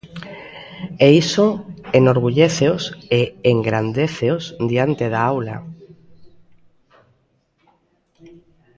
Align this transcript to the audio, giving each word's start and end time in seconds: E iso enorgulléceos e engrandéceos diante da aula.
E 1.05 1.07
iso 1.23 1.47
enorgulléceos 1.99 2.83
e 3.19 3.21
engrandéceos 3.53 4.43
diante 4.71 5.05
da 5.13 5.21
aula. 5.33 5.57